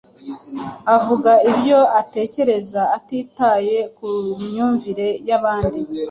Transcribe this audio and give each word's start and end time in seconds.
Avuga 0.95 1.31
ibyo 1.51 1.79
atekereza 2.01 2.81
atitaye 2.97 3.77
kumyumvire 3.95 5.07
yabandi. 5.29 5.79